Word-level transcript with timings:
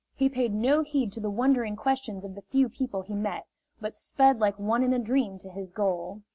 He 0.15 0.29
paid 0.29 0.51
no 0.51 0.81
heed 0.81 1.11
to 1.11 1.19
the 1.19 1.29
wondering 1.29 1.75
questions 1.75 2.25
of 2.25 2.33
the 2.33 2.41
few 2.41 2.69
people 2.69 3.03
he 3.03 3.13
met, 3.13 3.45
but 3.79 3.93
sped 3.93 4.39
like 4.39 4.57
one 4.57 4.81
in 4.81 4.93
a 4.93 4.97
dream 4.97 5.37
to 5.37 5.49
his 5.51 5.71
goal. 5.71 6.23